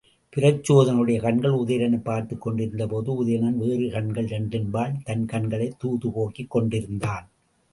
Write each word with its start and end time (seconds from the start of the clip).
பிரச்சோதனனுடைய 0.35 1.21
கண்கள் 1.21 1.51
உதயணனைப் 1.51 2.03
பார்த்துக்கொண்டு 2.03 2.63
இருந்தபோது 2.63 3.25
உதயணன் 3.25 3.57
வேறு 3.57 3.89
கண்கள் 3.91 4.25
இரண்டின்பால் 4.25 4.95
தன் 5.03 5.25
கண்களைத் 5.25 5.79
தூது 5.79 6.11
போக்கிக் 6.11 6.49
கொண்டிருந்தான். 6.49 7.29